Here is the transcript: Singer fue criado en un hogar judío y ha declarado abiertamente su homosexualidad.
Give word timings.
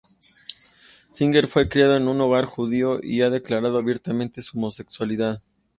Singer 1.05 1.45
fue 1.45 1.69
criado 1.69 1.95
en 1.95 2.07
un 2.07 2.19
hogar 2.21 2.45
judío 2.45 2.99
y 3.03 3.21
ha 3.21 3.29
declarado 3.29 3.77
abiertamente 3.77 4.41
su 4.41 4.57
homosexualidad. 4.57 5.43